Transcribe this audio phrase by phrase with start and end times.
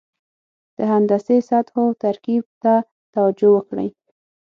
[0.77, 2.73] د هندسي سطحو ترکیب ته
[3.13, 3.89] توجه وکړئ.